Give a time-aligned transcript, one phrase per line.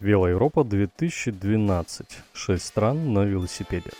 [0.00, 2.06] Велоевропа 2012.
[2.32, 3.90] Шесть стран на велосипеде.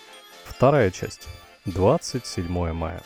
[0.45, 1.27] Вторая часть.
[1.65, 3.03] 27 мая.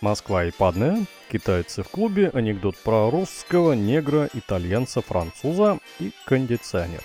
[0.00, 1.04] Москва и Падне.
[1.30, 2.30] Китайцы в клубе.
[2.32, 7.02] Анекдот про русского, негра, итальянца, француза и кондиционер.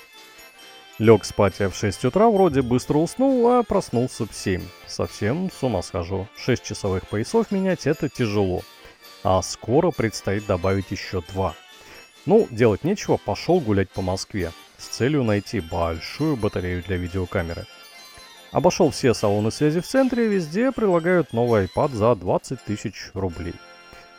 [0.97, 4.61] Лег спать я в 6 утра, вроде быстро уснул, а проснулся в 7.
[4.87, 6.29] Совсем с ума схожу.
[6.37, 8.61] 6 часовых поясов менять это тяжело.
[9.25, 11.53] А скоро предстоит добавить еще 2.
[12.25, 17.65] Ну, делать нечего, пошел гулять по Москве с целью найти большую батарею для видеокамеры.
[18.51, 23.53] Обошел все салоны связи в центре, везде предлагают новый iPad за 20 тысяч рублей.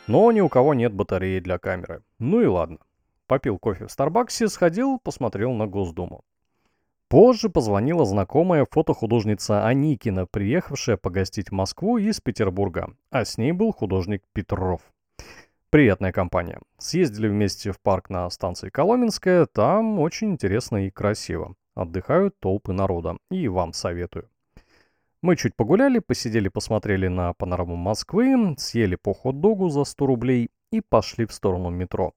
[0.07, 2.01] Но ни у кого нет батареи для камеры.
[2.17, 2.79] Ну и ладно.
[3.27, 6.23] Попил кофе в Старбаксе, сходил, посмотрел на Госдуму.
[7.09, 13.71] Позже позвонила знакомая фотохудожница Аникина, приехавшая погостить в Москву из Петербурга, а с ней был
[13.71, 14.81] художник Петров.
[15.73, 16.59] Приятная компания.
[16.77, 21.55] Съездили вместе в парк на станции Коломенская, там очень интересно и красиво.
[21.73, 24.29] Отдыхают толпы народа, и вам советую.
[25.23, 30.79] Мы чуть погуляли, посидели, посмотрели на панораму Москвы, съели по хот-догу за 100 рублей и
[30.79, 32.13] пошли в сторону метро.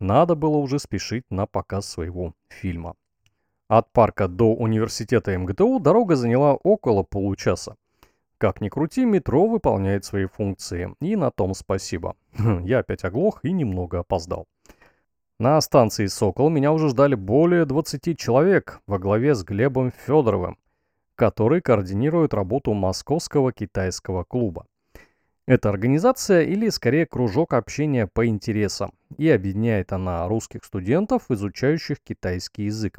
[0.00, 2.94] Надо было уже спешить на показ своего фильма.
[3.68, 7.76] От парка до университета МГТУ дорога заняла около получаса.
[8.38, 10.94] Как ни крути, метро выполняет свои функции.
[11.00, 12.16] И на том спасибо.
[12.64, 14.46] Я опять оглох и немного опоздал.
[15.38, 20.58] На станции «Сокол» меня уже ждали более 20 человек во главе с Глебом Федоровым,
[21.14, 24.66] который координирует работу Московского китайского клуба.
[25.46, 32.64] Это организация или скорее кружок общения по интересам, и объединяет она русских студентов, изучающих китайский
[32.64, 32.98] язык,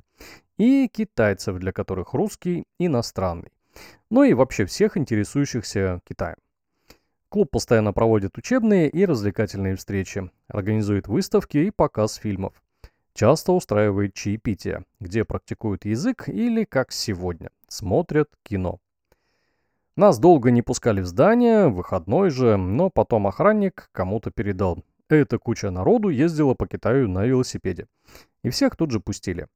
[0.57, 3.51] и китайцев, для которых русский иностранный
[4.09, 6.37] ну и вообще всех интересующихся Китаем.
[7.29, 12.53] Клуб постоянно проводит учебные и развлекательные встречи, организует выставки и показ фильмов.
[13.13, 18.79] Часто устраивает чаепитие, где практикуют язык или, как сегодня, смотрят кино.
[19.97, 24.83] Нас долго не пускали в здание, выходной же, но потом охранник кому-то передал.
[25.09, 27.87] Эта куча народу ездила по Китаю на велосипеде.
[28.43, 29.47] И всех тут же пустили.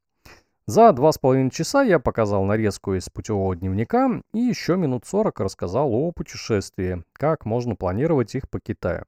[0.72, 5.42] За два с половиной часа я показал нарезку из путевого дневника и еще минут сорок
[5.42, 9.04] рассказал о путешествии, как можно планировать их по Китаю.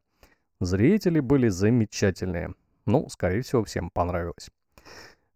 [0.59, 2.53] Зрители были замечательные.
[2.85, 4.49] Ну, скорее всего, всем понравилось.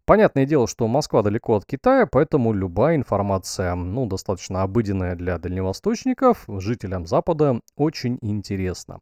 [0.04, 6.44] Понятное дело, что Москва далеко от Китая, поэтому любая информация, ну, достаточно обыденная для дальневосточников,
[6.46, 9.00] жителям Запада, очень интересна.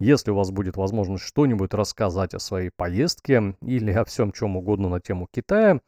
[0.00, 4.88] Если у вас будет возможность что-нибудь рассказать о своей поездке или о всем чем угодно
[4.88, 5.80] на тему Китая,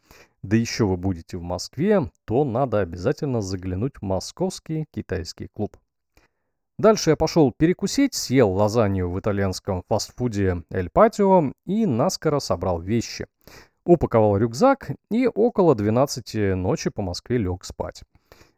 [0.42, 5.76] да еще вы будете в Москве, то надо обязательно заглянуть в московский китайский клуб.
[6.78, 13.26] Дальше я пошел перекусить, съел лазанью в итальянском фастфуде Эль Патио и наскоро собрал вещи.
[13.84, 18.02] Упаковал рюкзак и около 12 ночи по Москве лег спать.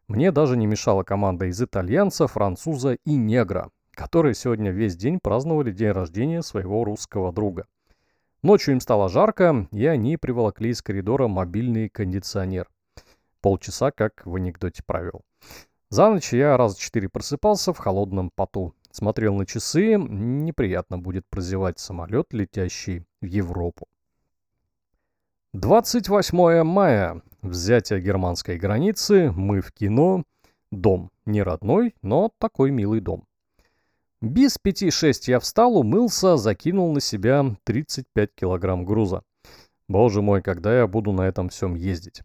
[0.07, 5.73] Мне даже не мешала команда из итальянца, француза и негра, которые сегодня весь день праздновали
[5.73, 7.67] день рождения своего русского друга.
[8.43, 12.69] Ночью им стало жарко, и они приволокли из коридора мобильный кондиционер.
[13.41, 15.23] Полчаса, как в анекдоте правил.
[15.91, 18.75] За ночь я раз четыре просыпался в холодном поту.
[18.91, 23.87] Смотрел на часы, неприятно будет прозевать самолет, летящий в Европу.
[25.53, 27.23] 28 мая.
[27.43, 30.25] Взятие германской границы, мы в кино.
[30.73, 31.13] Дом.
[31.27, 33.25] Не родной, но такой милый дом.
[34.23, 39.23] Без пяти шесть я встал, умылся, закинул на себя 35 килограмм груза.
[39.89, 42.23] Боже мой, когда я буду на этом всем ездить?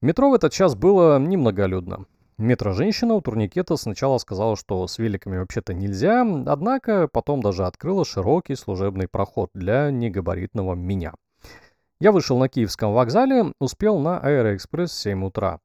[0.00, 2.06] метро в этот час было немноголюдно.
[2.38, 8.54] Метро-женщина у турникета сначала сказала, что с великами вообще-то нельзя, однако потом даже открыла широкий
[8.54, 11.14] служебный проход для негабаритного меня.
[12.00, 15.58] Я вышел на Киевском вокзале, успел на Аэроэкспресс в 7 утра.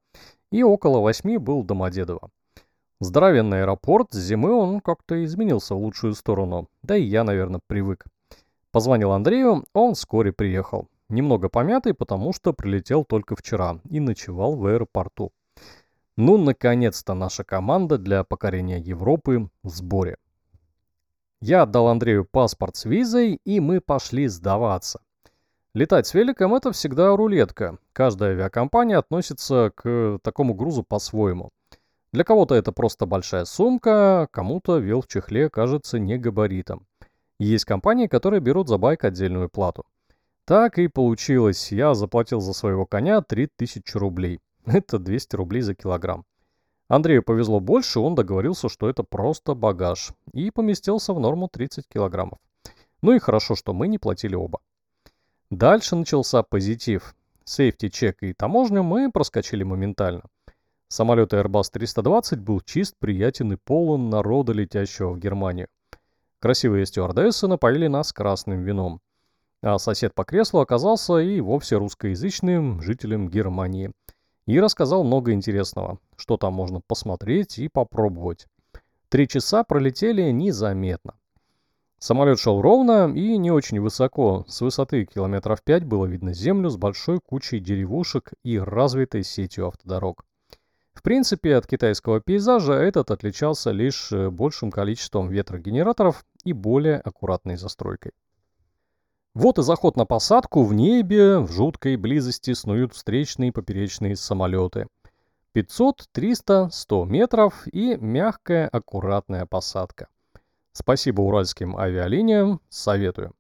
[0.51, 2.31] И около 8 был Домодедово.
[3.01, 6.67] Здоровенный аэропорт, с зимы он как-то изменился в лучшую сторону.
[6.83, 8.03] Да и я, наверное, привык.
[8.71, 10.89] Позвонил Андрею, он вскоре приехал.
[11.07, 15.31] Немного помятый, потому что прилетел только вчера и ночевал в аэропорту.
[16.17, 20.17] Ну, наконец-то наша команда для покорения Европы в сборе.
[21.39, 24.99] Я отдал Андрею паспорт с визой, и мы пошли сдаваться.
[25.73, 27.77] Летать с великом– это всегда рулетка.
[27.93, 31.51] Каждая авиакомпания относится к такому грузу по-своему.
[32.11, 36.87] Для кого-то это просто большая сумка, кому-то вел в чехле кажется не габаритом.
[37.39, 39.85] Есть компании, которые берут за байк отдельную плату.
[40.45, 41.71] Так и получилось.
[41.71, 44.39] Я заплатил за своего коня 3000 рублей.
[44.65, 46.25] Это 200 рублей за килограмм.
[46.87, 50.11] Андрею повезло больше, он договорился, что это просто багаж.
[50.33, 52.39] И поместился в норму 30 килограммов.
[53.03, 54.59] Ну и хорошо, что мы не платили оба.
[55.51, 57.15] Дальше начался позитив.
[57.45, 60.23] Сейфти-чек и таможню мы проскочили моментально.
[60.91, 65.67] Самолет Airbus 320 был чист, приятен и полон народа, летящего в Германию.
[66.39, 68.99] Красивые стюардессы напоили нас красным вином.
[69.61, 73.91] А сосед по креслу оказался и вовсе русскоязычным жителем Германии.
[74.47, 78.47] И рассказал много интересного, что там можно посмотреть и попробовать.
[79.09, 81.13] Три часа пролетели незаметно.
[81.99, 84.43] Самолет шел ровно и не очень высоко.
[84.47, 90.25] С высоты километров пять было видно землю с большой кучей деревушек и развитой сетью автодорог.
[90.99, 97.55] В принципе, от китайского пейзажа этот отличался лишь э, большим количеством ветрогенераторов и более аккуратной
[97.55, 98.11] застройкой.
[99.33, 104.87] Вот и заход на посадку в небе, в жуткой близости снуют встречные и поперечные самолеты.
[105.53, 110.09] 500, 300, 100 метров и мягкая аккуратная посадка.
[110.73, 113.31] Спасибо уральским авиалиниям, советую.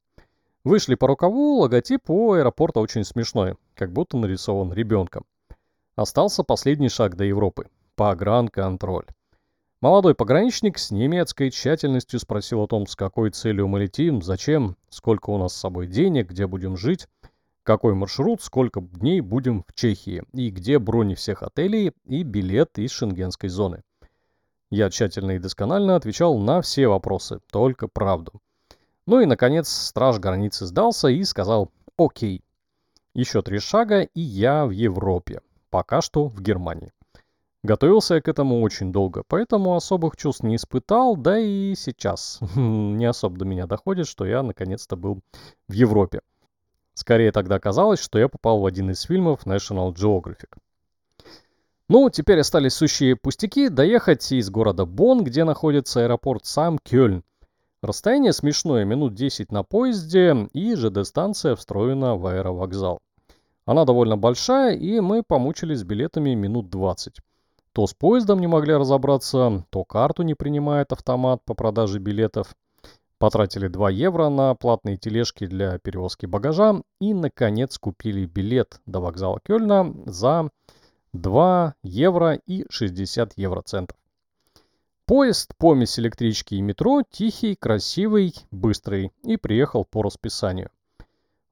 [0.63, 5.25] Вышли по рукаву, логотип у аэропорта очень смешной, как будто нарисован ребенком.
[5.99, 7.65] Остался последний шаг до Европы–
[7.97, 9.07] погранконтроль.
[9.81, 15.29] Молодой пограничник с немецкой тщательностью спросил о том, с какой целью мы летим, зачем, сколько
[15.29, 17.09] у нас с собой денег, где будем жить,
[17.63, 22.91] какой маршрут, сколько дней будем в Чехии и где брони всех отелей и билет из
[22.91, 23.83] шенгенской зоны.
[24.69, 28.39] Я тщательно и досконально отвечал на все вопросы, только правду.
[29.05, 32.41] Ну и, наконец, страж границы сдался и сказал «Окей».
[33.13, 35.41] Еще три шага, и я в Европе.
[35.69, 36.91] Пока что в Германии.
[37.61, 43.05] Готовился я к этому очень долго, поэтому особых чувств не испытал, да и сейчас не
[43.05, 45.19] особо до меня доходит, что я наконец-то был
[45.67, 46.21] в Европе.
[46.93, 50.57] Скорее тогда казалось, что я попал в один из фильмов National Geographic.
[51.89, 57.23] Ну, теперь остались сущие пустяки доехать из города Бонн, где находится аэропорт сам Кёльн.
[57.81, 62.99] Расстояние смешное, минут 10 на поезде, и ЖД-станция встроена в аэровокзал.
[63.69, 67.17] Она довольно большая, и мы помучились с билетами минут 20.
[67.71, 72.55] То с поездом не могли разобраться, то карту не принимает автомат по продаже билетов.
[73.19, 79.39] Потратили 2 евро на платные тележки для перевозки багажа и, наконец, купили билет до вокзала
[79.45, 80.49] Кёльна за
[81.13, 83.95] 2 евро и 60 евроцентов.
[85.05, 90.71] Поезд, помесь электрички и метро, тихий, красивый, быстрый и приехал по расписанию.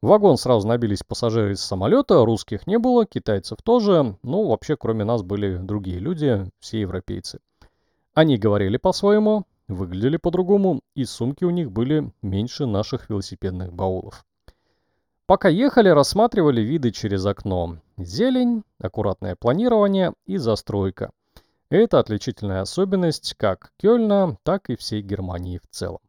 [0.01, 5.03] В вагон сразу набились пассажиры из самолета, русских не было, китайцев тоже, ну вообще кроме
[5.03, 7.39] нас были другие люди, все европейцы.
[8.13, 14.23] Они говорили по-своему, выглядели по-другому, и сумки у них были меньше наших велосипедных баулов.
[15.25, 17.79] Пока ехали, рассматривали виды через окно.
[17.97, 21.09] Зелень, аккуратное планирование и застройка.
[21.69, 25.99] Это отличительная особенность как Кёльна, так и всей Германии в целом.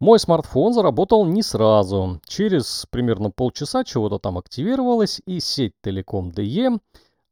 [0.00, 2.22] Мой смартфон заработал не сразу.
[2.26, 6.80] Через примерно полчаса чего-то там активировалось, и сеть Telecom DE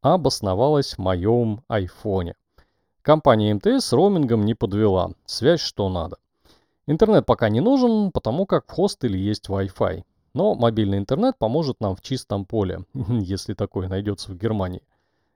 [0.03, 2.35] обосновалась в моем айфоне.
[3.01, 5.13] Компания МТС с роумингом не подвела.
[5.25, 6.19] Связь что надо.
[6.87, 10.05] Интернет пока не нужен, потому как в хостеле есть Wi-Fi.
[10.35, 14.83] Но мобильный интернет поможет нам в чистом поле, если такое найдется в Германии.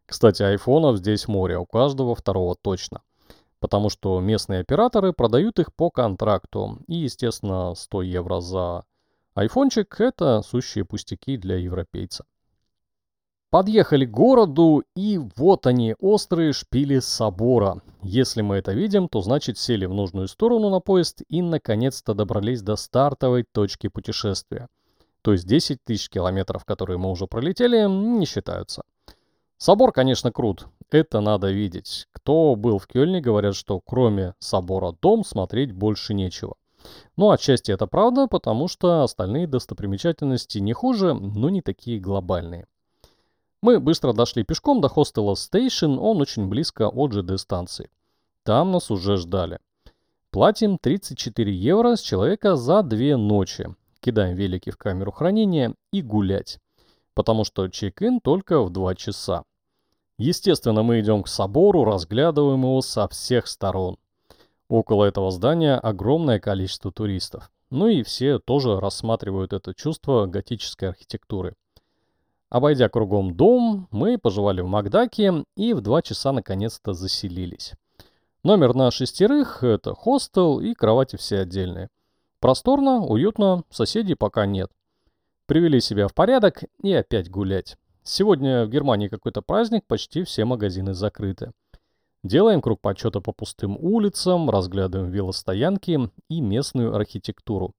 [0.04, 3.00] Кстати, айфонов здесь море, у каждого второго точно
[3.62, 6.80] потому что местные операторы продают их по контракту.
[6.88, 8.84] И, естественно, 100 евро за
[9.34, 12.24] айфончик– это сущие пустяки для европейца.
[13.50, 17.82] Подъехали к городу, и вот они, острые шпили собора.
[18.02, 22.62] Если мы это видим, то значит сели в нужную сторону на поезд и наконец-то добрались
[22.62, 24.66] до стартовой точки путешествия.
[25.22, 28.82] То есть 10 тысяч километров, которые мы уже пролетели, не считаются.
[29.62, 30.66] Собор, конечно, крут.
[30.90, 32.08] Это надо видеть.
[32.10, 36.56] Кто был в Кёльне, говорят, что кроме собора дом смотреть больше нечего.
[37.16, 42.66] Ну, отчасти это правда, потому что остальные достопримечательности не хуже, но не такие глобальные.
[43.62, 47.88] Мы быстро дошли пешком до хостела Station, он очень близко от ЖД-станции.
[48.42, 49.60] Там нас уже ждали.
[50.32, 53.72] Платим 34 евро с человека за две ночи.
[54.00, 56.58] Кидаем велики в камеру хранения и гулять.
[57.14, 59.44] Потому что чек-ин только в 2 часа.
[60.22, 63.96] Естественно, мы идем к собору, разглядываем его со всех сторон.
[64.68, 67.50] Около этого здания огромное количество туристов.
[67.70, 71.56] Ну и все тоже рассматривают это чувство готической архитектуры.
[72.50, 77.72] Обойдя кругом дом, мы пожевали в Макдаке и в два часа наконец-то заселились.
[78.44, 81.88] Номер на шестерых– это хостел и кровати все отдельные.
[82.38, 84.70] Просторно, уютно, соседей пока нет.
[85.46, 87.76] Привели себя в порядок и опять гулять.
[88.04, 91.52] Сегодня в Германии какой-то праздник, почти все магазины закрыты.
[92.24, 97.74] Делаем круг почета по пустым улицам, разглядываем велостоянки и местную архитектуру.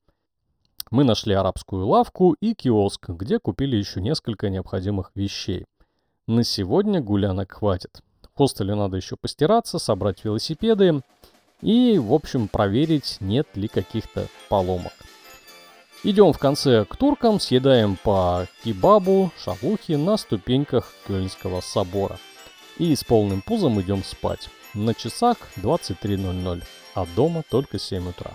[0.92, 5.66] Мы нашли арабскую лавку и киоск, где купили еще несколько необходимых вещей.
[6.26, 8.02] На сегодня гулянок хватит.
[8.22, 11.02] В хостеле надо еще постираться, собрать велосипеды
[11.62, 14.94] и, в общем, проверить, нет ли каких-то поломок.
[16.06, 22.20] Идем в конце к туркам, съедаем по кебабу, шавухи на ступеньках Кёльнского собора.
[22.78, 24.50] И с полным пузом идем спать.
[24.74, 26.62] На часах 23.00,
[26.94, 28.32] а дома только 7 утра.